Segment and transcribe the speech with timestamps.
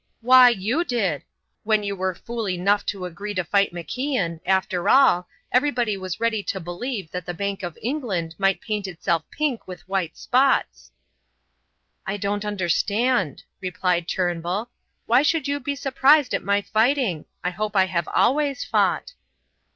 [0.21, 1.21] "Why, you did.
[1.63, 6.41] When you were fool enough to agree to fight MacIan, after all, everybody was ready
[6.41, 10.91] to believe that the Bank of England might paint itself pink with white spots."
[12.07, 14.71] "I don't understand," answered Turnbull.
[15.05, 17.25] "Why should you be surprised at my fighting?
[17.43, 19.13] I hope I have always fought."